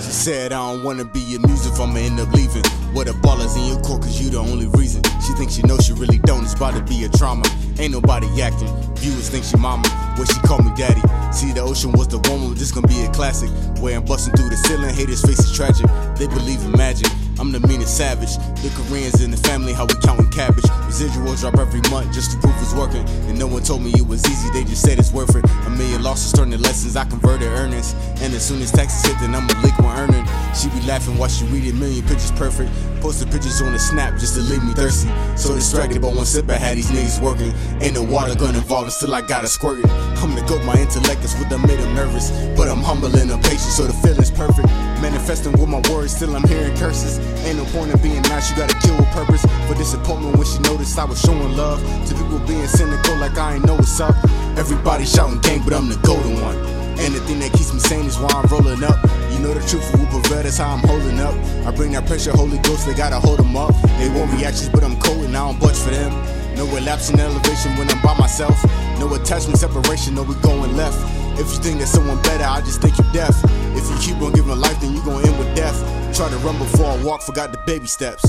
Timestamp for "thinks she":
5.34-5.62